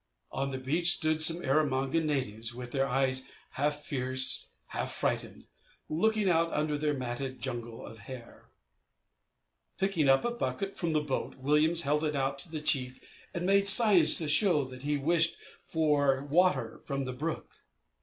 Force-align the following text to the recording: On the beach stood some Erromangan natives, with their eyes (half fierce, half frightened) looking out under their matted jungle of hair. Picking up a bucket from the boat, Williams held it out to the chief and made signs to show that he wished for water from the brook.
On 0.31 0.49
the 0.49 0.57
beach 0.57 0.93
stood 0.93 1.21
some 1.21 1.43
Erromangan 1.45 2.05
natives, 2.07 2.55
with 2.55 2.71
their 2.71 2.87
eyes 2.87 3.27
(half 3.51 3.75
fierce, 3.81 4.47
half 4.69 4.91
frightened) 4.91 5.45
looking 5.89 6.27
out 6.27 6.51
under 6.51 6.75
their 6.75 6.95
matted 6.95 7.39
jungle 7.39 7.85
of 7.85 7.99
hair. 7.99 8.49
Picking 9.77 10.09
up 10.09 10.25
a 10.25 10.31
bucket 10.31 10.75
from 10.75 10.93
the 10.93 11.01
boat, 11.01 11.35
Williams 11.35 11.83
held 11.83 12.03
it 12.03 12.15
out 12.15 12.39
to 12.39 12.49
the 12.51 12.61
chief 12.61 12.99
and 13.35 13.45
made 13.45 13.67
signs 13.67 14.17
to 14.17 14.27
show 14.27 14.63
that 14.65 14.81
he 14.81 14.97
wished 14.97 15.35
for 15.63 16.25
water 16.25 16.79
from 16.83 17.03
the 17.03 17.13
brook. 17.13 17.57